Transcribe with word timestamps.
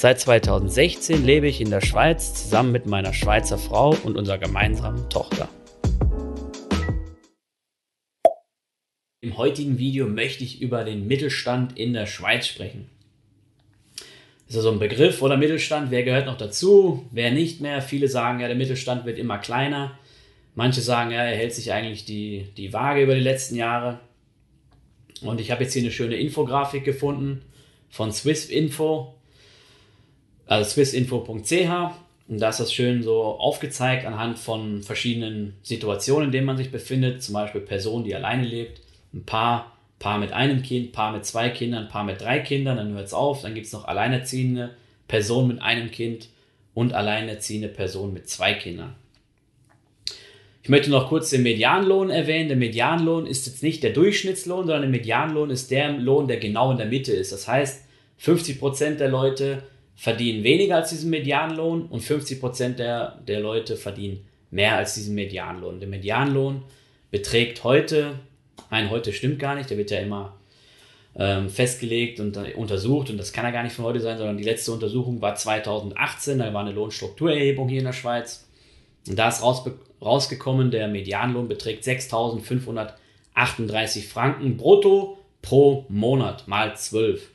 Seit 0.00 0.20
2016 0.20 1.24
lebe 1.24 1.48
ich 1.48 1.60
in 1.60 1.70
der 1.70 1.80
Schweiz 1.80 2.32
zusammen 2.32 2.70
mit 2.70 2.86
meiner 2.86 3.12
Schweizer 3.12 3.58
Frau 3.58 3.96
und 4.04 4.16
unserer 4.16 4.38
gemeinsamen 4.38 5.10
Tochter. 5.10 5.48
Im 9.20 9.36
heutigen 9.36 9.80
Video 9.80 10.06
möchte 10.06 10.44
ich 10.44 10.62
über 10.62 10.84
den 10.84 11.08
Mittelstand 11.08 11.76
in 11.76 11.94
der 11.94 12.06
Schweiz 12.06 12.46
sprechen. 12.46 12.88
Das 13.96 14.50
ist 14.50 14.54
ja 14.54 14.60
so 14.60 14.70
ein 14.70 14.78
Begriff 14.78 15.20
oder 15.20 15.36
Mittelstand, 15.36 15.90
wer 15.90 16.04
gehört 16.04 16.26
noch 16.26 16.38
dazu, 16.38 17.04
wer 17.10 17.32
nicht 17.32 17.60
mehr. 17.60 17.82
Viele 17.82 18.06
sagen 18.06 18.38
ja, 18.38 18.46
der 18.46 18.56
Mittelstand 18.56 19.04
wird 19.04 19.18
immer 19.18 19.38
kleiner. 19.38 19.98
Manche 20.54 20.80
sagen, 20.80 21.10
ja, 21.10 21.24
er 21.24 21.36
hält 21.36 21.54
sich 21.54 21.72
eigentlich 21.72 22.04
die, 22.04 22.46
die 22.56 22.72
Waage 22.72 23.02
über 23.02 23.16
die 23.16 23.20
letzten 23.20 23.56
Jahre. 23.56 23.98
Und 25.22 25.40
ich 25.40 25.50
habe 25.50 25.64
jetzt 25.64 25.72
hier 25.72 25.82
eine 25.82 25.90
schöne 25.90 26.14
Infografik 26.14 26.84
gefunden 26.84 27.42
von 27.90 28.12
Swissinfo, 28.12 29.17
also 30.48 30.68
swissinfo.ch. 30.68 31.70
Und 32.28 32.40
da 32.40 32.48
ist 32.50 32.60
das 32.60 32.72
schön 32.72 33.02
so 33.02 33.22
aufgezeigt 33.22 34.04
anhand 34.04 34.38
von 34.38 34.82
verschiedenen 34.82 35.54
Situationen, 35.62 36.26
in 36.26 36.32
denen 36.32 36.46
man 36.46 36.56
sich 36.56 36.70
befindet. 36.70 37.22
Zum 37.22 37.34
Beispiel 37.34 37.60
Person, 37.60 38.04
die 38.04 38.14
alleine 38.14 38.44
lebt, 38.44 38.80
ein 39.14 39.24
Paar, 39.24 39.72
Paar 39.98 40.18
mit 40.18 40.32
einem 40.32 40.62
Kind, 40.62 40.92
Paar 40.92 41.12
mit 41.12 41.24
zwei 41.24 41.48
Kindern, 41.48 41.88
Paar 41.88 42.04
mit 42.04 42.20
drei 42.20 42.40
Kindern, 42.40 42.76
dann 42.76 42.92
hört 42.92 43.06
es 43.06 43.14
auf. 43.14 43.42
Dann 43.42 43.54
gibt 43.54 43.66
es 43.66 43.72
noch 43.72 43.86
alleinerziehende 43.86 44.74
Person 45.06 45.48
mit 45.48 45.62
einem 45.62 45.90
Kind 45.90 46.28
und 46.74 46.92
alleinerziehende 46.92 47.68
Person 47.68 48.12
mit 48.12 48.28
zwei 48.28 48.52
Kindern. 48.54 48.94
Ich 50.62 50.68
möchte 50.68 50.90
noch 50.90 51.08
kurz 51.08 51.30
den 51.30 51.44
Medianlohn 51.44 52.10
erwähnen. 52.10 52.48
Der 52.48 52.58
Medianlohn 52.58 53.26
ist 53.26 53.46
jetzt 53.46 53.62
nicht 53.62 53.82
der 53.82 53.94
Durchschnittslohn, 53.94 54.66
sondern 54.66 54.82
der 54.82 54.90
Medianlohn 54.90 55.48
ist 55.48 55.70
der 55.70 55.92
Lohn, 55.92 56.28
der 56.28 56.36
genau 56.36 56.70
in 56.72 56.76
der 56.76 56.86
Mitte 56.86 57.12
ist. 57.12 57.32
Das 57.32 57.48
heißt, 57.48 57.84
50% 58.20 58.96
der 58.96 59.08
Leute 59.08 59.62
verdienen 59.98 60.42
weniger 60.44 60.76
als 60.76 60.90
diesen 60.90 61.10
Medianlohn 61.10 61.86
und 61.86 62.04
50% 62.04 62.76
der, 62.76 63.18
der 63.26 63.40
Leute 63.40 63.76
verdienen 63.76 64.24
mehr 64.52 64.76
als 64.76 64.94
diesen 64.94 65.16
Medianlohn. 65.16 65.80
Der 65.80 65.88
Medianlohn 65.88 66.62
beträgt 67.10 67.64
heute, 67.64 68.14
nein, 68.70 68.90
heute 68.90 69.12
stimmt 69.12 69.40
gar 69.40 69.56
nicht, 69.56 69.70
der 69.70 69.76
wird 69.76 69.90
ja 69.90 69.98
immer 69.98 70.36
ähm, 71.16 71.50
festgelegt 71.50 72.20
und 72.20 72.36
untersucht 72.54 73.10
und 73.10 73.18
das 73.18 73.32
kann 73.32 73.44
ja 73.44 73.50
gar 73.50 73.64
nicht 73.64 73.74
von 73.74 73.86
heute 73.86 73.98
sein, 73.98 74.18
sondern 74.18 74.38
die 74.38 74.44
letzte 74.44 74.70
Untersuchung 74.70 75.20
war 75.20 75.34
2018, 75.34 76.38
da 76.38 76.54
war 76.54 76.60
eine 76.60 76.70
Lohnstrukturerhebung 76.70 77.68
hier 77.68 77.80
in 77.80 77.86
der 77.86 77.92
Schweiz. 77.92 78.48
Und 79.08 79.18
da 79.18 79.30
ist 79.30 79.42
rausgekommen, 79.42 80.70
der 80.70 80.86
Medianlohn 80.86 81.48
beträgt 81.48 81.84
6.538 81.84 84.06
Franken 84.06 84.56
brutto 84.56 85.18
pro 85.42 85.86
Monat 85.88 86.46
mal 86.46 86.76
12. 86.76 87.30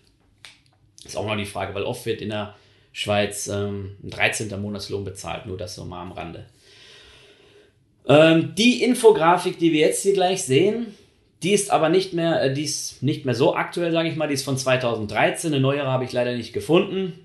Ist 1.04 1.18
auch 1.18 1.26
noch 1.26 1.38
die 1.38 1.46
Frage, 1.46 1.74
weil 1.76 1.84
oft 1.84 2.06
wird 2.06 2.22
in 2.22 2.30
der 2.30 2.56
Schweiz 2.92 3.48
ähm, 3.48 3.98
ein 4.04 4.10
13. 4.10 4.62
Monatslohn 4.62 5.04
bezahlt, 5.04 5.46
nur 5.46 5.58
das 5.58 5.78
nochmal 5.78 6.02
am 6.02 6.12
Rande. 6.12 6.46
Ähm, 8.08 8.54
die 8.56 8.84
Infografik, 8.84 9.58
die 9.58 9.72
wir 9.72 9.82
jetzt 9.82 10.04
hier 10.04 10.14
gleich 10.14 10.44
sehen, 10.44 10.96
die 11.42 11.52
ist 11.52 11.72
aber 11.72 11.90
nicht 11.90 12.14
mehr, 12.14 12.42
äh, 12.42 12.54
die 12.54 12.64
ist 12.64 13.04
nicht 13.04 13.26
mehr 13.26 13.36
so 13.36 13.56
aktuell, 13.56 13.92
sage 13.92 14.10
ich 14.10 14.16
mal, 14.16 14.28
die 14.28 14.34
ist 14.34 14.46
von 14.46 14.58
2013. 14.58 15.54
Eine 15.54 15.62
neuere 15.62 15.88
habe 15.88 16.06
ich 16.06 16.12
leider 16.12 16.36
nicht 16.36 16.54
gefunden. 16.54 17.20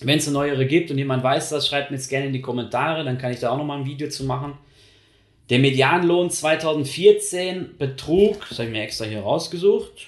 Wenn 0.00 0.18
es 0.18 0.26
eine 0.26 0.34
neuere 0.34 0.66
gibt 0.66 0.90
und 0.90 0.98
jemand 0.98 1.22
weiß 1.22 1.50
das, 1.50 1.68
schreibt 1.68 1.90
mir 1.90 1.96
jetzt 1.96 2.08
gerne 2.08 2.26
in 2.26 2.32
die 2.32 2.40
Kommentare, 2.40 3.04
dann 3.04 3.18
kann 3.18 3.32
ich 3.32 3.40
da 3.40 3.50
auch 3.50 3.58
nochmal 3.58 3.78
ein 3.78 3.86
Video 3.86 4.08
zu 4.08 4.24
machen. 4.24 4.54
Der 5.50 5.58
Medianlohn 5.58 6.30
2014 6.30 7.76
betrug, 7.78 8.46
das 8.48 8.58
habe 8.58 8.68
ich 8.68 8.72
mir 8.72 8.82
extra 8.82 9.04
hier 9.04 9.20
rausgesucht, 9.20 10.06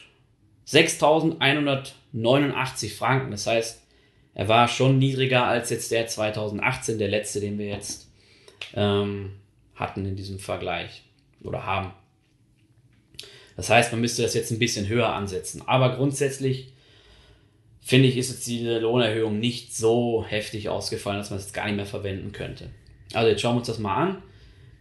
6.189 0.68 2.94
Franken. 2.94 3.30
Das 3.30 3.46
heißt, 3.46 3.82
er 4.34 4.48
war 4.48 4.68
schon 4.68 4.98
niedriger 4.98 5.46
als 5.46 5.70
jetzt 5.70 5.90
der 5.90 6.06
2018, 6.06 6.98
der 6.98 7.08
letzte, 7.08 7.40
den 7.40 7.58
wir 7.58 7.66
jetzt 7.66 8.10
ähm, 8.74 9.32
hatten 9.74 10.04
in 10.06 10.16
diesem 10.16 10.38
Vergleich 10.38 11.02
oder 11.42 11.64
haben. 11.64 11.92
Das 13.56 13.70
heißt, 13.70 13.92
man 13.92 14.00
müsste 14.00 14.22
das 14.22 14.34
jetzt 14.34 14.50
ein 14.50 14.58
bisschen 14.58 14.88
höher 14.88 15.12
ansetzen. 15.12 15.62
Aber 15.66 15.96
grundsätzlich 15.96 16.72
finde 17.80 18.08
ich, 18.08 18.16
ist 18.16 18.30
jetzt 18.30 18.46
diese 18.46 18.78
Lohnerhöhung 18.78 19.38
nicht 19.38 19.76
so 19.76 20.24
heftig 20.26 20.68
ausgefallen, 20.68 21.18
dass 21.18 21.30
man 21.30 21.38
es 21.38 21.44
jetzt 21.44 21.54
gar 21.54 21.66
nicht 21.66 21.76
mehr 21.76 21.86
verwenden 21.86 22.32
könnte. 22.32 22.70
Also 23.12 23.28
jetzt 23.28 23.42
schauen 23.42 23.54
wir 23.54 23.58
uns 23.58 23.68
das 23.68 23.78
mal 23.78 23.94
an. 23.94 24.22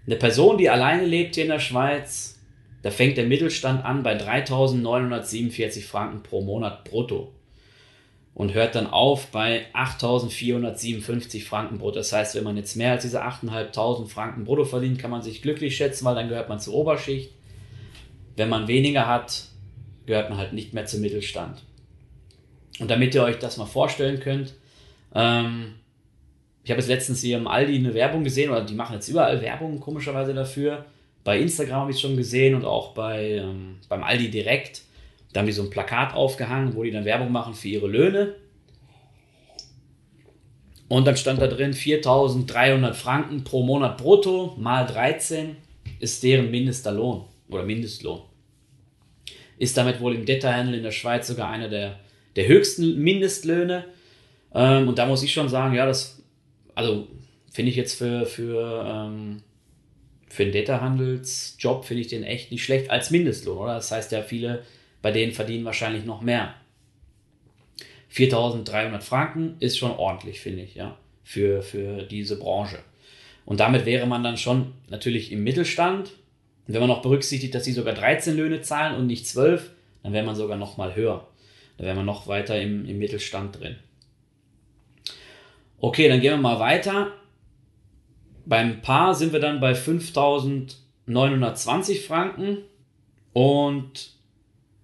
Eine 0.06 0.16
Person, 0.16 0.58
die 0.58 0.70
alleine 0.70 1.06
lebt 1.06 1.36
hier 1.36 1.44
in 1.44 1.52
der 1.52 1.60
Schweiz, 1.60 2.40
da 2.84 2.92
fängt 2.92 3.18
der 3.18 3.26
Mittelstand 3.26 3.84
an 3.84 4.04
bei 4.04 4.16
3.947 4.18 5.84
Franken 5.84 6.22
pro 6.22 6.42
Monat 6.42 6.84
brutto 6.84 7.34
und 8.36 8.54
hört 8.54 8.76
dann 8.76 8.88
auf 8.88 9.28
bei 9.28 9.66
8.457 9.74 11.46
Franken 11.46 11.78
brutto. 11.78 11.96
Das 11.96 12.12
heißt, 12.12 12.36
wenn 12.36 12.44
man 12.44 12.58
jetzt 12.58 12.76
mehr 12.76 12.92
als 12.92 13.04
diese 13.04 13.24
8.500 13.24 14.08
Franken 14.08 14.44
brutto 14.44 14.66
verdient, 14.66 15.00
kann 15.00 15.12
man 15.12 15.22
sich 15.22 15.42
glücklich 15.42 15.78
schätzen, 15.78 16.04
weil 16.06 16.16
dann 16.16 16.30
gehört 16.30 16.50
man 16.50 16.60
zur 16.60 16.74
Oberschicht. 16.74 17.32
Wenn 18.36 18.50
man 18.50 18.68
weniger 18.68 19.08
hat, 19.08 19.46
gehört 20.06 20.30
man 20.30 20.40
halt 20.40 20.54
nicht 20.54 20.74
mehr 20.74 20.86
zum 20.86 21.02
Mittelstand. 21.02 21.62
Und 22.80 22.92
damit 22.92 23.16
ihr 23.16 23.24
euch 23.24 23.40
das 23.40 23.58
mal 23.58 23.66
vorstellen 23.66 24.20
könnt, 24.20 24.56
ähm, 25.16 25.76
ich 26.64 26.72
habe 26.72 26.80
jetzt 26.80 26.90
letztens 26.90 27.22
hier 27.22 27.38
im 27.38 27.48
Aldi 27.48 27.76
eine 27.76 27.94
Werbung 27.94 28.24
gesehen, 28.24 28.50
oder 28.50 28.66
die 28.66 28.74
machen 28.74 28.96
jetzt 28.96 29.08
überall 29.08 29.42
Werbung 29.42 29.80
komischerweise 29.80 30.34
dafür. 30.34 30.86
Bei 31.24 31.40
Instagram 31.40 31.82
habe 31.82 31.92
ich 31.92 32.00
schon 32.00 32.18
gesehen 32.18 32.56
und 32.56 32.66
auch 32.66 32.94
bei, 32.94 33.36
ähm, 33.36 33.78
beim 33.90 34.04
Aldi 34.04 34.30
direkt. 34.30 34.82
Da 35.32 35.40
haben 35.40 35.48
die 35.48 35.54
so 35.54 35.64
ein 35.64 35.70
Plakat 35.70 36.14
aufgehangen, 36.14 36.76
wo 36.76 36.84
die 36.84 36.92
dann 36.92 37.06
Werbung 37.06 37.32
machen 37.32 37.54
für 37.54 37.68
ihre 37.68 37.88
Löhne. 37.88 38.36
Und 40.90 41.06
dann 41.06 41.18
stand 41.18 41.42
da 41.42 41.48
drin 41.48 41.74
4300 41.74 42.96
Franken 42.96 43.44
pro 43.44 43.64
Monat 43.64 43.98
brutto 43.98 44.56
mal 44.60 44.86
13 44.86 45.56
ist 46.00 46.22
deren 46.22 46.52
mindester 46.52 46.92
Lohn 46.92 47.26
oder 47.50 47.64
Mindestlohn. 47.64 48.22
Ist 49.58 49.78
damit 49.78 50.02
wohl 50.02 50.14
im 50.14 50.26
Detailhandel 50.26 50.76
in 50.76 50.84
der 50.84 50.92
Schweiz 50.92 51.28
sogar 51.28 51.50
einer 51.50 51.70
der 51.70 52.00
der 52.36 52.48
höchsten 52.48 53.00
Mindestlöhne. 53.00 53.86
Ähm, 54.54 54.88
und 54.88 54.98
da 54.98 55.06
muss 55.06 55.24
ich 55.24 55.34
schon 55.34 55.50
sagen, 55.50 55.76
ja, 55.76 55.86
das, 55.86 56.24
also 56.76 57.08
finde 57.52 57.72
ich 57.72 57.78
jetzt 57.78 57.98
für, 57.98 58.26
für, 58.26 58.86
ähm, 58.88 59.44
für 60.34 60.46
den 60.46 60.52
Data-Handelsjob 60.52 61.86
finde 61.86 62.02
ich 62.02 62.08
den 62.08 62.24
echt 62.24 62.52
nicht 62.52 62.64
schlecht 62.64 62.90
als 62.90 63.12
Mindestlohn, 63.12 63.56
oder? 63.56 63.76
Das 63.76 63.92
heißt 63.92 64.12
ja, 64.12 64.24
viele 64.24 64.64
bei 65.04 65.12
denen 65.12 65.32
verdienen 65.32 65.64
wahrscheinlich 65.64 66.06
noch 66.06 66.22
mehr. 66.22 66.56
4300 68.10 69.04
Franken 69.04 69.58
ist 69.60 69.78
schon 69.78 69.92
ordentlich, 69.92 70.40
finde 70.40 70.64
ich, 70.64 70.74
ja, 70.74 70.98
für, 71.24 71.62
für 71.62 72.02
diese 72.02 72.40
Branche. 72.40 72.80
Und 73.46 73.60
damit 73.60 73.86
wäre 73.86 74.08
man 74.08 74.24
dann 74.24 74.38
schon 74.38 74.74
natürlich 74.90 75.32
im 75.32 75.44
Mittelstand. 75.44 76.14
Und 76.68 76.74
wenn 76.74 76.80
man 76.82 76.90
noch 76.90 77.04
berücksichtigt, 77.04 77.54
dass 77.54 77.66
sie 77.66 77.72
sogar 77.72 77.94
13 77.94 78.36
Löhne 78.36 78.62
zahlen 78.62 78.96
und 78.96 79.06
nicht 79.06 79.28
12, 79.28 79.70
dann 80.02 80.14
wäre 80.14 80.26
man 80.26 80.36
sogar 80.36 80.58
noch 80.58 80.78
mal 80.78 80.96
höher. 80.96 81.28
Da 81.78 81.86
wären 81.86 81.98
wir 81.98 82.04
noch 82.04 82.26
weiter 82.26 82.60
im, 82.60 82.88
im 82.88 82.98
Mittelstand 82.98 83.60
drin. 83.60 83.76
Okay, 85.80 86.08
dann 86.08 86.22
gehen 86.22 86.32
wir 86.32 86.38
mal 86.38 86.60
weiter. 86.60 87.12
Beim 88.46 88.82
Paar 88.82 89.16
sind 89.16 89.34
wir 89.34 89.40
dann 89.40 89.60
bei 89.60 89.74
5.920 89.74 92.06
Franken 92.06 92.60
und 93.32 94.14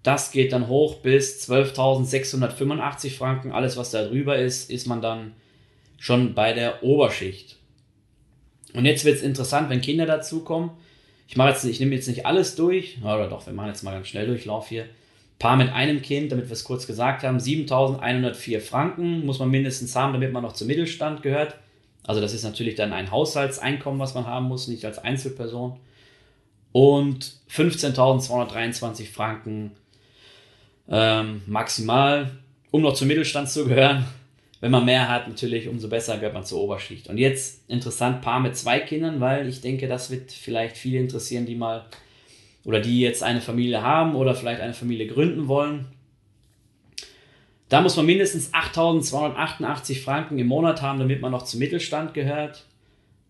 das 0.04 0.32
geht 0.32 0.54
dann 0.54 0.68
hoch 0.68 0.98
bis 0.98 1.50
12.685 1.50 3.18
Franken. 3.18 3.52
Alles, 3.52 3.78
was 3.78 3.92
da 3.92 4.06
drüber 4.06 4.38
ist, 4.38 4.72
ist 4.72 4.88
man 4.88 5.02
dann 5.02 5.34
schon 5.98 6.34
bei 6.34 6.54
der 6.54 6.84
Oberschicht. 6.84 7.58
Und 8.74 8.86
jetzt 8.86 9.04
wird 9.04 9.18
es 9.18 9.24
interessant, 9.24 9.70
wenn 9.70 9.82
Kinder 9.82 10.06
dazukommen. 10.06 10.72
Ich 11.28 11.38
ich 11.38 11.80
nehme 11.80 11.94
jetzt 11.94 12.08
nicht 12.08 12.26
alles 12.26 12.56
durch, 12.56 12.98
oder 13.04 13.28
doch, 13.28 13.46
wir 13.46 13.54
machen 13.54 13.68
jetzt 13.68 13.84
mal 13.84 13.92
ganz 13.92 14.08
schnell 14.08 14.26
Durchlauf 14.26 14.70
hier. 14.70 14.86
Paar 15.38 15.58
mit 15.58 15.72
einem 15.72 16.02
Kind, 16.02 16.32
damit 16.32 16.48
wir 16.48 16.54
es 16.54 16.64
kurz 16.64 16.88
gesagt 16.88 17.24
haben, 17.24 17.38
7.104 17.38 18.60
Franken 18.60 19.26
muss 19.26 19.40
man 19.40 19.50
mindestens 19.50 19.96
haben, 19.96 20.14
damit 20.14 20.34
man 20.34 20.44
noch 20.44 20.54
zum 20.54 20.68
Mittelstand 20.68 21.22
gehört. 21.22 21.56
Also 22.06 22.22
das 22.22 22.34
ist 22.34 22.44
natürlich 22.44 22.76
dann 22.76 22.94
ein 22.94 23.12
Haushaltseinkommen, 23.12 24.00
was 24.00 24.14
man 24.14 24.26
haben 24.26 24.48
muss, 24.48 24.68
nicht 24.68 24.86
als 24.86 25.00
Einzelperson. 25.00 25.80
Und 26.72 27.34
15.223 27.52 29.12
Franken 29.12 29.72
ähm, 30.90 31.42
maximal, 31.46 32.32
um 32.72 32.82
noch 32.82 32.94
zum 32.94 33.08
Mittelstand 33.08 33.50
zu 33.50 33.68
gehören. 33.68 34.06
wenn 34.62 34.72
man 34.72 34.86
mehr 34.86 35.08
hat, 35.08 35.28
natürlich 35.28 35.68
umso 35.68 35.88
besser 35.88 36.16
gehört 36.16 36.34
man 36.34 36.44
zur 36.44 36.62
Oberschicht. 36.62 37.08
Und 37.08 37.18
jetzt 37.18 37.70
interessant, 37.70 38.22
Paar 38.22 38.40
mit 38.40 38.58
zwei 38.58 38.80
Kindern, 38.80 39.22
weil 39.22 39.48
ich 39.48 39.62
denke, 39.62 39.88
das 39.88 40.12
wird 40.12 40.32
vielleicht 40.32 40.78
viele 40.78 41.00
interessieren, 41.00 41.46
die 41.46 41.56
mal 41.56 41.86
oder 42.66 42.82
die 42.82 43.00
jetzt 43.00 43.24
eine 43.24 43.40
Familie 43.40 43.82
haben 43.82 44.16
oder 44.16 44.36
vielleicht 44.36 44.62
eine 44.62 44.74
Familie 44.74 45.08
gründen 45.08 45.48
wollen. 45.48 45.86
Da 47.70 47.82
muss 47.82 47.96
man 47.96 48.06
mindestens 48.08 48.54
8.288 48.54 50.02
Franken 50.02 50.38
im 50.40 50.48
Monat 50.48 50.82
haben, 50.82 51.00
damit 51.00 51.22
man 51.22 51.32
noch 51.32 51.44
zum 51.44 51.60
Mittelstand 51.60 52.16
gehört. 52.16 52.66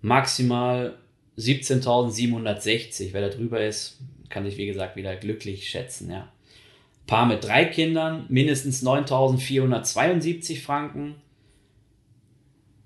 Maximal 0.01 0.97
17.760. 1.37 3.09
Wer 3.11 3.29
da 3.29 3.35
drüber 3.35 3.61
ist, 3.63 3.99
kann 4.29 4.45
sich 4.45 4.57
wie 4.57 4.65
gesagt 4.65 4.95
wieder 4.95 5.15
glücklich 5.17 5.69
schätzen. 5.69 6.09
Ja. 6.09 6.31
Paar 7.05 7.25
mit 7.25 7.43
drei 7.43 7.65
Kindern 7.65 8.25
mindestens 8.29 8.81
9.472 8.81 10.61
Franken 10.61 11.15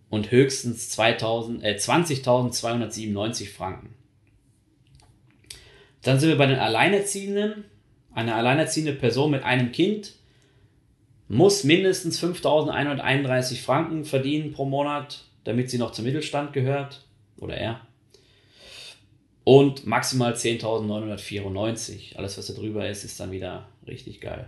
und 0.09 0.31
höchstens 0.31 0.97
äh, 0.97 1.11
20.297 1.11 3.51
Franken. 3.51 3.93
Dann 6.01 6.19
sind 6.19 6.29
wir 6.29 6.37
bei 6.37 6.47
den 6.47 6.59
Alleinerziehenden. 6.59 7.65
Eine 8.11 8.33
alleinerziehende 8.35 8.93
Person 8.93 9.31
mit 9.31 9.43
einem 9.43 9.71
Kind 9.71 10.13
muss 11.33 11.63
mindestens 11.63 12.21
5.131 12.21 13.61
Franken 13.61 14.05
verdienen 14.05 14.53
pro 14.53 14.65
Monat, 14.65 15.25
damit 15.43 15.69
sie 15.69 15.77
noch 15.77 15.91
zum 15.91 16.05
Mittelstand 16.05 16.53
gehört. 16.53 17.05
Oder 17.37 17.57
er. 17.57 17.81
Und 19.43 19.85
maximal 19.85 20.33
10.994. 20.33 22.15
Alles, 22.15 22.37
was 22.37 22.47
da 22.47 22.53
drüber 22.53 22.87
ist, 22.87 23.03
ist 23.03 23.19
dann 23.19 23.31
wieder 23.31 23.67
richtig 23.85 24.21
geil. 24.21 24.47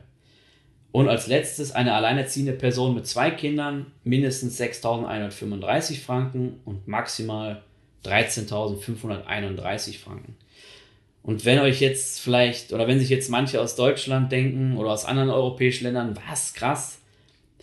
Und 0.92 1.10
als 1.10 1.28
letztes 1.28 1.74
eine 1.74 1.94
alleinerziehende 1.94 2.54
Person 2.54 2.96
mit 2.96 3.06
zwei 3.06 3.30
Kindern, 3.30 3.88
mindestens 4.06 4.58
6.135 4.62 6.00
Franken 6.00 6.62
und 6.64 6.88
maximal 6.88 7.64
13.531 8.06 10.00
Franken. 10.00 10.38
Und 11.26 11.44
wenn 11.44 11.60
euch 11.60 11.82
jetzt 11.82 12.20
vielleicht, 12.20 12.72
oder 12.72 12.88
wenn 12.88 13.00
sich 13.00 13.10
jetzt 13.10 13.32
manche 13.32 13.60
aus 13.60 13.76
Deutschland 13.76 14.32
denken 14.32 14.78
oder 14.78 14.92
aus 14.92 15.06
anderen 15.06 15.32
europäischen 15.32 15.86
Ländern, 15.86 16.16
was 16.28 16.54
krass, 16.54 17.00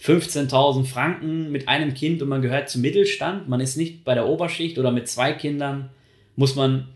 15.000 0.01 0.85
Franken 0.85 1.53
mit 1.53 1.69
einem 1.69 1.95
Kind 1.95 2.21
und 2.23 2.29
man 2.29 2.43
gehört 2.43 2.69
zum 2.69 2.81
Mittelstand, 2.81 3.49
man 3.49 3.61
ist 3.61 3.77
nicht 3.77 4.03
bei 4.03 4.15
der 4.15 4.27
Oberschicht 4.27 4.79
oder 4.79 4.91
mit 4.91 5.07
zwei 5.07 5.33
Kindern, 5.33 5.91
muss 6.35 6.57
man, 6.57 6.89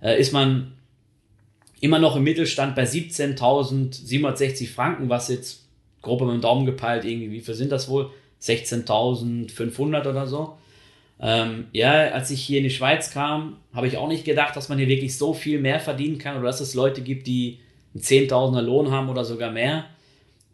äh, 0.00 0.18
ist 0.18 0.32
man 0.32 0.72
immer 1.80 1.98
noch 1.98 2.16
im 2.16 2.24
Mittelstand 2.24 2.74
bei 2.74 2.84
17.760 2.84 4.72
Franken, 4.72 5.10
was 5.10 5.28
jetzt 5.28 5.66
grob 6.00 6.22
mit 6.22 6.30
dem 6.30 6.40
Daumen 6.40 6.64
gepeilt 6.64 7.04
irgendwie, 7.04 7.32
wie 7.32 7.40
viel 7.40 7.52
sind 7.52 7.70
das 7.70 7.90
wohl? 7.90 8.10
16.500 8.40 10.08
oder 10.08 10.26
so. 10.26 10.56
Ähm, 11.20 11.66
ja, 11.72 12.10
als 12.10 12.30
ich 12.30 12.42
hier 12.42 12.58
in 12.58 12.64
die 12.64 12.70
Schweiz 12.70 13.10
kam, 13.10 13.56
habe 13.72 13.88
ich 13.88 13.96
auch 13.96 14.08
nicht 14.08 14.24
gedacht, 14.24 14.54
dass 14.54 14.68
man 14.68 14.78
hier 14.78 14.88
wirklich 14.88 15.16
so 15.16 15.34
viel 15.34 15.60
mehr 15.60 15.80
verdienen 15.80 16.18
kann 16.18 16.36
oder 16.36 16.46
dass 16.46 16.60
es 16.60 16.74
Leute 16.74 17.02
gibt, 17.02 17.26
die 17.26 17.58
einen 17.94 18.02
Zehntausender 18.02 18.62
Lohn 18.62 18.90
haben 18.90 19.08
oder 19.08 19.24
sogar 19.24 19.50
mehr. 19.50 19.86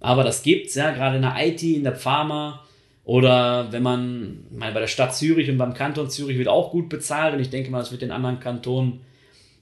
Aber 0.00 0.25
das 0.25 0.43
gibt's, 0.43 0.75
ja, 0.75 0.90
gerade 0.93 1.16
in 1.16 1.22
der 1.22 1.34
IT, 1.38 1.62
in 1.62 1.84
der 1.84 1.96
Pharma 1.96 2.64
oder 3.05 3.70
wenn 3.72 3.82
man, 3.82 4.46
mal 4.50 4.72
bei 4.72 4.81
der 4.81 4.87
Stadt 4.87 5.14
Zürich 5.14 5.50
und 5.50 5.58
beim 5.58 5.75
Kanton 5.75 6.08
Zürich 6.08 6.38
wird 6.38 6.49
auch 6.49 6.70
gut 6.70 6.88
bezahlt 6.88 7.34
und 7.34 7.40
ich 7.40 7.50
denke 7.50 7.70
mal, 7.70 7.81
das 7.81 7.93
wird 7.93 8.02
in 8.02 8.11
anderen 8.11 8.40
Kantonen 8.40 9.00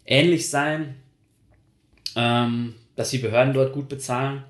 ähnlich 0.07 0.49
sein, 0.49 0.95
ähm, 2.15 2.75
dass 2.95 3.11
die 3.11 3.19
Behörden 3.19 3.55
dort 3.55 3.73
gut 3.73 3.89
bezahlen. 3.89 4.45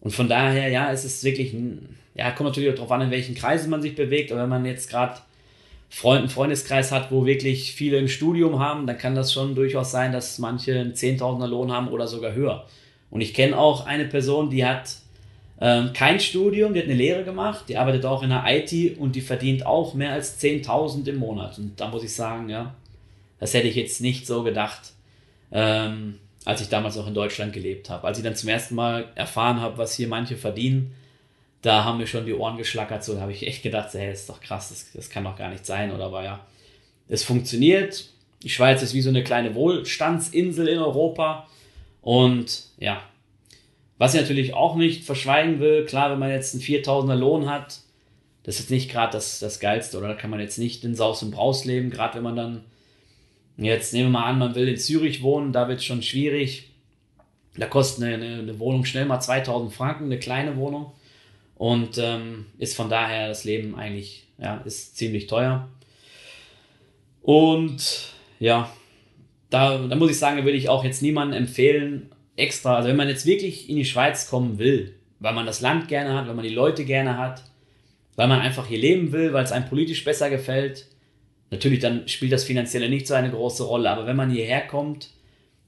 Und 0.00 0.12
von 0.12 0.28
daher, 0.28 0.68
ja, 0.68 0.90
es 0.90 1.04
ist 1.04 1.22
wirklich, 1.24 1.52
ein, 1.52 1.96
ja, 2.14 2.30
kommt 2.30 2.48
natürlich 2.48 2.70
auch 2.70 2.74
darauf 2.74 2.92
an, 2.92 3.02
in 3.02 3.10
welchen 3.10 3.34
Kreisen 3.34 3.70
man 3.70 3.82
sich 3.82 3.94
bewegt, 3.94 4.32
aber 4.32 4.42
wenn 4.42 4.48
man 4.48 4.64
jetzt 4.64 4.88
gerade 4.88 5.20
Freund, 5.94 6.20
einen 6.20 6.30
Freundeskreis 6.30 6.90
hat, 6.90 7.12
wo 7.12 7.26
wirklich 7.26 7.74
viele 7.74 7.98
ein 7.98 8.08
Studium 8.08 8.58
haben, 8.58 8.86
dann 8.86 8.96
kann 8.96 9.14
das 9.14 9.30
schon 9.30 9.54
durchaus 9.54 9.90
sein, 9.90 10.10
dass 10.10 10.38
manche 10.38 10.72
einen 10.72 10.94
Zehntausender 10.94 11.46
Lohn 11.46 11.70
haben 11.70 11.88
oder 11.88 12.08
sogar 12.08 12.32
höher. 12.32 12.64
Und 13.10 13.20
ich 13.20 13.34
kenne 13.34 13.58
auch 13.58 13.84
eine 13.84 14.06
Person, 14.06 14.48
die 14.48 14.64
hat 14.64 14.96
ähm, 15.60 15.92
kein 15.92 16.18
Studium, 16.18 16.72
die 16.72 16.80
hat 16.80 16.86
eine 16.86 16.94
Lehre 16.94 17.24
gemacht, 17.24 17.66
die 17.68 17.76
arbeitet 17.76 18.06
auch 18.06 18.22
in 18.22 18.30
der 18.30 18.42
IT 18.48 18.96
und 18.98 19.14
die 19.14 19.20
verdient 19.20 19.66
auch 19.66 19.92
mehr 19.92 20.12
als 20.12 20.40
10.000 20.40 21.06
im 21.08 21.16
Monat. 21.16 21.58
Und 21.58 21.78
da 21.78 21.88
muss 21.88 22.02
ich 22.02 22.14
sagen, 22.14 22.48
ja, 22.48 22.74
das 23.38 23.52
hätte 23.52 23.68
ich 23.68 23.76
jetzt 23.76 24.00
nicht 24.00 24.26
so 24.26 24.42
gedacht, 24.44 24.94
ähm, 25.52 26.20
als 26.46 26.62
ich 26.62 26.70
damals 26.70 26.96
auch 26.96 27.06
in 27.06 27.12
Deutschland 27.12 27.52
gelebt 27.52 27.90
habe. 27.90 28.06
Als 28.06 28.16
ich 28.16 28.24
dann 28.24 28.34
zum 28.34 28.48
ersten 28.48 28.76
Mal 28.76 29.08
erfahren 29.14 29.60
habe, 29.60 29.76
was 29.76 29.94
hier 29.94 30.08
manche 30.08 30.38
verdienen, 30.38 30.94
da 31.62 31.84
haben 31.84 31.98
mir 31.98 32.06
schon 32.06 32.26
die 32.26 32.34
Ohren 32.34 32.58
geschlackert. 32.58 33.04
So 33.04 33.20
habe 33.20 33.32
ich 33.32 33.46
echt 33.46 33.62
gedacht, 33.62 33.94
hey, 33.94 34.12
ist 34.12 34.28
doch 34.28 34.40
krass, 34.40 34.68
das, 34.68 34.92
das 34.92 35.08
kann 35.10 35.24
doch 35.24 35.36
gar 35.36 35.48
nicht 35.48 35.64
sein. 35.64 35.92
Oder 35.92 36.12
war 36.12 36.24
ja, 36.24 36.46
es 37.08 37.22
funktioniert. 37.22 38.08
Die 38.42 38.50
Schweiz 38.50 38.82
ist 38.82 38.94
wie 38.94 39.00
so 39.00 39.10
eine 39.10 39.22
kleine 39.22 39.54
Wohlstandsinsel 39.54 40.66
in 40.66 40.80
Europa. 40.80 41.48
Und 42.00 42.64
ja, 42.78 43.00
was 43.96 44.14
ich 44.14 44.20
natürlich 44.20 44.54
auch 44.54 44.74
nicht 44.74 45.04
verschweigen 45.04 45.60
will, 45.60 45.84
klar, 45.84 46.10
wenn 46.10 46.18
man 46.18 46.30
jetzt 46.30 46.54
einen 46.54 46.62
4000er 46.64 47.14
Lohn 47.14 47.48
hat, 47.48 47.78
das 48.42 48.58
ist 48.58 48.70
nicht 48.70 48.90
gerade 48.90 49.12
das, 49.12 49.38
das 49.38 49.60
Geilste, 49.60 49.98
oder? 49.98 50.08
Da 50.08 50.14
kann 50.14 50.30
man 50.30 50.40
jetzt 50.40 50.58
nicht 50.58 50.82
in 50.82 50.96
Saus 50.96 51.22
und 51.22 51.30
Braus 51.30 51.64
leben, 51.64 51.90
gerade 51.90 52.16
wenn 52.16 52.24
man 52.24 52.34
dann, 52.34 52.64
jetzt 53.56 53.92
nehmen 53.92 54.06
wir 54.06 54.18
mal 54.18 54.24
an, 54.24 54.40
man 54.40 54.56
will 54.56 54.66
in 54.66 54.76
Zürich 54.76 55.22
wohnen, 55.22 55.52
da 55.52 55.68
wird 55.68 55.78
es 55.78 55.84
schon 55.84 56.02
schwierig. 56.02 56.70
Da 57.56 57.66
kostet 57.66 58.02
eine, 58.02 58.14
eine, 58.14 58.38
eine 58.40 58.58
Wohnung 58.58 58.84
schnell 58.84 59.04
mal 59.04 59.20
2000 59.20 59.72
Franken, 59.72 60.06
eine 60.06 60.18
kleine 60.18 60.56
Wohnung. 60.56 60.92
Und 61.62 61.96
ähm, 61.96 62.46
ist 62.58 62.74
von 62.74 62.90
daher 62.90 63.28
das 63.28 63.44
Leben 63.44 63.76
eigentlich, 63.76 64.26
ja, 64.36 64.56
ist 64.64 64.96
ziemlich 64.96 65.28
teuer. 65.28 65.68
Und 67.22 68.08
ja, 68.40 68.68
da, 69.48 69.78
da 69.78 69.94
muss 69.94 70.10
ich 70.10 70.18
sagen, 70.18 70.38
da 70.38 70.44
würde 70.44 70.58
ich 70.58 70.68
auch 70.68 70.82
jetzt 70.82 71.02
niemandem 71.02 71.38
empfehlen, 71.40 72.10
extra, 72.34 72.74
also 72.74 72.88
wenn 72.88 72.96
man 72.96 73.06
jetzt 73.06 73.26
wirklich 73.26 73.70
in 73.70 73.76
die 73.76 73.84
Schweiz 73.84 74.28
kommen 74.28 74.58
will, 74.58 74.96
weil 75.20 75.34
man 75.34 75.46
das 75.46 75.60
Land 75.60 75.86
gerne 75.86 76.14
hat, 76.14 76.26
weil 76.26 76.34
man 76.34 76.44
die 76.44 76.52
Leute 76.52 76.84
gerne 76.84 77.16
hat, 77.16 77.44
weil 78.16 78.26
man 78.26 78.40
einfach 78.40 78.66
hier 78.66 78.78
leben 78.78 79.12
will, 79.12 79.32
weil 79.32 79.44
es 79.44 79.52
einem 79.52 79.68
politisch 79.68 80.02
besser 80.02 80.30
gefällt, 80.30 80.86
natürlich 81.52 81.78
dann 81.78 82.08
spielt 82.08 82.32
das 82.32 82.42
Finanzielle 82.42 82.88
nicht 82.88 83.06
so 83.06 83.14
eine 83.14 83.30
große 83.30 83.62
Rolle, 83.62 83.88
aber 83.88 84.04
wenn 84.08 84.16
man 84.16 84.30
hierher 84.30 84.66
kommt, 84.66 85.10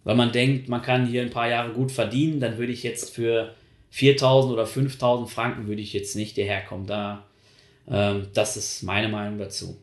weil 0.03 0.17
man 0.17 0.33
denkt, 0.33 0.69
man 0.69 0.83
kann 0.83 1.07
hier 1.07 1.23
ein 1.23 1.31
paar 1.31 1.49
Jahre 1.49 1.73
gut 1.73 1.93
verdienen, 1.93 2.41
dann 2.41 2.59
würde 2.59 2.73
ich 2.73 2.83
jetzt 2.83 3.15
für 3.15 3.55
4000 3.95 4.53
oder 4.53 4.67
5000 4.67 5.31
Franken 5.31 5.69
würde 5.69 5.81
ich 5.81 5.93
jetzt 5.93 6.17
nicht 6.17 6.35
hierher 6.35 6.63
kommen. 6.63 6.89
Da, 6.89 7.25
ähm, 7.89 8.27
das 8.35 8.57
ist 8.57 8.83
meine 8.83 9.07
Meinung 9.07 9.39
dazu. 9.39 9.77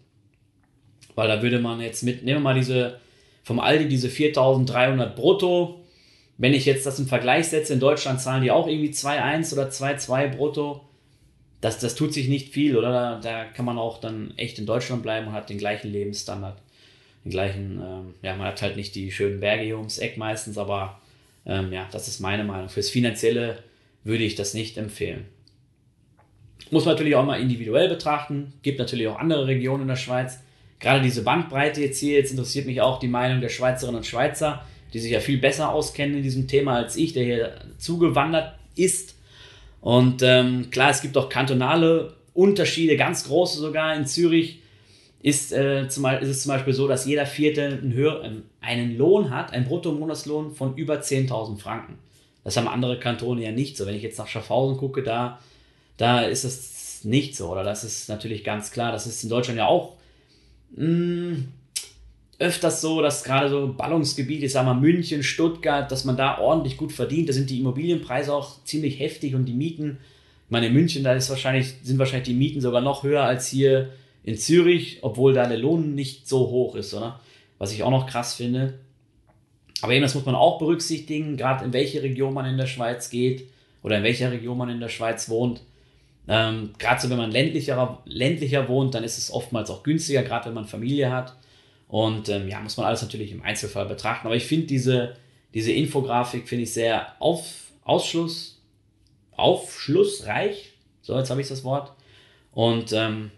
Weil 1.16 1.30
da 1.30 1.42
würde 1.42 1.60
man 1.60 1.80
jetzt 1.80 2.04
mit, 2.04 2.22
nehmen 2.22 2.40
wir 2.40 2.44
mal 2.44 2.53
diese, 2.53 3.00
vom 3.44 3.62
Aldi 3.62 3.88
diese 3.88 4.10
4300 4.10 5.15
brutto. 5.15 5.80
Wenn 6.38 6.53
ich 6.53 6.65
jetzt 6.65 6.86
das 6.86 7.00
im 7.00 7.08
Vergleich 7.08 7.48
setze, 7.48 7.72
in 7.72 7.80
Deutschland 7.80 8.20
zahlen 8.20 8.44
die 8.44 8.51
auch 8.51 8.68
irgendwie 8.68 8.89
2,1 8.89 9.53
oder 9.53 9.70
2,2 9.70 10.36
brutto. 10.36 10.82
Das, 11.62 11.80
das 11.80 11.96
tut 11.96 12.13
sich 12.13 12.27
nicht 12.27 12.50
viel, 12.50 12.75
oder? 12.75 12.91
Da, 12.91 13.20
da, 13.22 13.46
kann 13.46 13.63
man 13.63 13.77
auch 13.77 14.01
dann 14.01 14.34
echt 14.36 14.60
in 14.60 14.65
Deutschland 14.65 15.03
bleiben 15.03 15.27
und 15.27 15.34
hat 15.34 15.50
den 15.50 15.58
gleichen 15.58 15.89
Lebensstandard. 15.89 16.58
Den 17.24 17.32
gleichen, 17.32 17.82
ähm, 17.82 18.13
ja, 18.22 18.36
man 18.36 18.48
hat 18.48 18.62
halt 18.62 18.75
nicht 18.75 18.94
die 18.94 19.10
schönen 19.10 19.39
Berge 19.39 19.63
hier 19.63 19.77
ums 19.77 20.00
Eck 20.00 20.18
meistens, 20.18 20.58
aber 20.58 21.00
ähm, 21.46 21.72
ja, 21.72 21.88
das 21.94 22.10
ist 22.10 22.20
meine 22.20 22.44
Meinung. 22.44 22.68
Fürs 22.68 22.89
Finanzielle 22.89 23.71
würde 24.03 24.24
ich 24.24 24.36
das 24.36 24.53
nicht 24.53 24.77
empfehlen. 24.77 25.25
Muss 26.72 26.86
man 26.86 26.96
natürlich 26.96 27.15
auch 27.15 27.25
mal 27.25 27.39
individuell 27.39 27.89
betrachten. 27.89 28.53
Gibt 28.62 28.79
natürlich 28.79 29.08
auch 29.08 29.20
andere 29.20 29.48
Regionen 29.48 29.84
in 29.84 29.88
der 29.89 29.96
Schweiz. 29.98 30.39
Gerade 30.79 31.01
diese 31.01 31.24
Bandbreite 31.24 31.81
jetzt 31.81 32.00
hier, 32.00 32.17
jetzt 32.17 32.31
interessiert 32.31 32.65
mich 32.65 32.81
auch 32.81 33.00
die 33.00 33.08
Meinung 33.08 33.41
der 33.41 33.50
Schweizerinnen 33.50 33.98
und 33.98 34.05
Schweizer, 34.05 34.65
die 34.93 35.00
sich 35.00 35.12
ja 35.12 35.20
viel 35.20 35.38
besser 35.38 35.72
auskennen 35.72 36.17
in 36.17 36.24
diesem 36.24 36.48
Thema 36.48 36.77
als 36.77 36.96
ich, 36.96 37.13
der 37.13 37.24
hier 37.24 37.55
zugewandert 37.77 38.55
ist. 38.75 39.15
Und 39.81 40.22
ähm, 40.24 40.70
klar, 40.72 40.91
es 40.91 41.01
gibt 41.01 41.17
auch 41.17 41.29
kantonale 41.29 42.15
Unterschiede, 42.34 42.98
ganz 42.98 43.25
große 43.25 43.60
sogar. 43.60 43.96
In 43.96 44.05
Zürich 44.05 44.62
ist, 45.22 45.51
äh, 45.51 45.88
zum, 45.88 46.05
ist 46.05 46.29
es 46.29 46.43
zum 46.43 46.51
Beispiel 46.51 46.74
so, 46.74 46.88
dass 46.88 47.05
jeder 47.05 47.25
Vierte 47.25 47.79
einen, 47.81 48.43
einen 48.62 48.98
Lohn 48.98 49.29
hat, 49.29 49.53
einen 49.53 49.65
Bruttomonatslohn 49.65 50.55
von 50.55 50.75
über 50.75 50.96
10.000 50.96 51.60
Franken. 51.60 52.00
Das 52.43 52.57
haben 52.57 52.67
andere 52.67 53.00
Kantone 53.00 53.43
ja 53.43 53.51
nicht 53.51 53.77
so. 53.77 53.86
Wenn 53.86 53.95
ich 53.95 54.03
jetzt 54.03 54.17
nach 54.17 54.27
Schaffhausen 54.27 54.77
gucke, 54.77 55.03
da, 55.03 55.39
da 55.98 56.21
ist 56.21 56.43
es 56.43 57.03
nicht 57.03 57.36
so. 57.36 57.51
Oder 57.51 57.63
das 57.63 57.83
ist 57.83 58.10
natürlich 58.10 58.43
ganz 58.43 58.71
klar. 58.71 58.91
Das 58.91 59.05
ist 59.05 59.24
in 59.24 59.29
Deutschland 59.29 59.57
ja 59.57 59.67
auch 59.67 59.98
mh, 60.75 60.86
hm, 60.86 61.48
öfters 62.39 62.81
so, 62.81 63.01
dass 63.01 63.24
gerade 63.24 63.50
so 63.50 63.74
Ballungsgebiete, 63.74 64.45
ich 64.45 64.51
sag 64.51 64.65
mal 64.65 64.74
München, 64.74 65.21
Stuttgart, 65.21 65.91
dass 65.91 66.05
man 66.05 66.17
da 66.17 66.39
ordentlich 66.39 66.75
gut 66.75 66.91
verdient. 66.91 67.29
Da 67.29 67.33
sind 67.33 67.50
die 67.50 67.60
Immobilienpreise 67.60 68.33
auch 68.33 68.63
ziemlich 68.63 69.00
heftig 69.00 69.36
und 69.36 69.45
die 69.45 69.53
Mieten. 69.53 70.00
Ich 70.45 70.51
meine, 70.51 70.67
in 70.67 70.74
München, 70.74 71.03
da 71.03 71.13
ist 71.13 71.29
wahrscheinlich, 71.29 71.75
sind 71.83 72.00
wahrscheinlich 72.00 72.27
die 72.27 72.33
Mieten 72.33 72.60
sogar 72.60 72.81
noch 72.81 73.03
höher 73.03 73.24
als 73.24 73.48
hier 73.48 73.91
in 74.24 74.38
Zürich, 74.38 75.00
obwohl 75.01 75.33
da 75.33 75.48
der 75.48 75.60
Lohn 75.60 75.93
nicht 75.93 76.27
so 76.27 76.50
hoch 76.50 76.75
ist, 76.75 76.93
oder? 76.93 77.19
Was 77.60 77.74
ich 77.74 77.83
auch 77.83 77.91
noch 77.91 78.07
krass 78.07 78.33
finde. 78.33 78.79
Aber 79.81 79.93
eben, 79.93 80.03
das 80.03 80.15
muss 80.15 80.25
man 80.25 80.35
auch 80.35 80.59
berücksichtigen, 80.59 81.38
gerade 81.38 81.65
in 81.65 81.73
welche 81.73 82.03
Region 82.03 82.33
man 82.33 82.45
in 82.45 82.57
der 82.57 82.67
Schweiz 82.67 83.09
geht 83.09 83.45
oder 83.81 83.97
in 83.97 84.03
welcher 84.03 84.31
Region 84.31 84.57
man 84.57 84.69
in 84.69 84.79
der 84.79 84.89
Schweiz 84.89 85.29
wohnt. 85.29 85.61
Ähm, 86.27 86.71
gerade 86.77 87.01
so, 87.01 87.09
wenn 87.09 87.17
man 87.17 87.31
ländlicher, 87.31 88.01
ländlicher 88.05 88.69
wohnt, 88.69 88.93
dann 88.93 89.03
ist 89.03 89.17
es 89.17 89.31
oftmals 89.31 89.69
auch 89.69 89.83
günstiger, 89.83 90.21
gerade 90.23 90.45
wenn 90.47 90.53
man 90.53 90.65
Familie 90.65 91.11
hat. 91.11 91.35
Und 91.88 92.29
ähm, 92.29 92.47
ja, 92.47 92.59
muss 92.59 92.77
man 92.77 92.85
alles 92.85 93.01
natürlich 93.01 93.31
im 93.31 93.41
Einzelfall 93.41 93.85
betrachten. 93.85 94.27
Aber 94.27 94.35
ich 94.35 94.45
finde 94.45 94.67
diese, 94.67 95.17
diese 95.53 95.71
Infografik, 95.71 96.47
finde 96.47 96.63
ich 96.63 96.73
sehr 96.73 97.15
auf, 97.19 97.71
Ausschluss, 97.83 98.61
aufschlussreich. 99.31 100.73
So, 101.01 101.17
jetzt 101.17 101.29
habe 101.29 101.41
ich 101.41 101.47
das 101.47 101.63
Wort. 101.63 101.91
Und 102.53 102.93
ähm, 102.93 103.31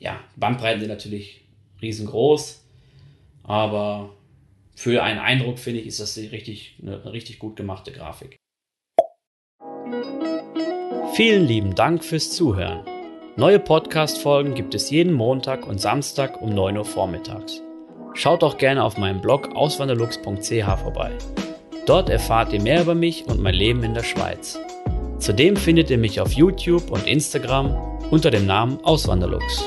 ja, 0.00 0.18
Bandbreiten 0.36 0.80
sind 0.80 0.88
natürlich 0.88 1.42
riesengroß. 1.80 2.64
Aber 3.44 4.14
für 4.74 5.02
einen 5.02 5.18
Eindruck, 5.18 5.58
finde 5.58 5.80
ich, 5.80 5.86
ist 5.86 6.00
das 6.00 6.16
richtig, 6.16 6.78
eine, 6.82 7.12
richtig 7.12 7.38
gut 7.38 7.56
gemachte 7.56 7.92
Grafik. 7.92 8.36
Vielen 11.14 11.46
lieben 11.46 11.74
Dank 11.74 12.04
fürs 12.04 12.30
Zuhören. 12.30 12.86
Neue 13.36 13.58
Podcast-Folgen 13.58 14.54
gibt 14.54 14.74
es 14.74 14.90
jeden 14.90 15.12
Montag 15.12 15.66
und 15.66 15.80
Samstag 15.80 16.40
um 16.40 16.54
9 16.54 16.76
Uhr 16.76 16.84
vormittags. 16.84 17.62
Schaut 18.14 18.42
auch 18.42 18.58
gerne 18.58 18.84
auf 18.84 18.98
meinem 18.98 19.20
Blog 19.20 19.54
auswanderlux.ch 19.54 20.80
vorbei. 20.82 21.12
Dort 21.86 22.10
erfahrt 22.10 22.52
ihr 22.52 22.62
mehr 22.62 22.82
über 22.82 22.94
mich 22.94 23.24
und 23.26 23.40
mein 23.40 23.54
Leben 23.54 23.82
in 23.84 23.94
der 23.94 24.04
Schweiz. 24.04 24.58
Zudem 25.18 25.56
findet 25.56 25.90
ihr 25.90 25.98
mich 25.98 26.20
auf 26.20 26.32
YouTube 26.32 26.90
und 26.90 27.06
Instagram 27.06 27.74
unter 28.10 28.30
dem 28.30 28.46
Namen 28.46 28.82
Auswanderlux. 28.84 29.64